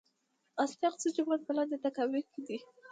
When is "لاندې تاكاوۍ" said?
1.57-2.21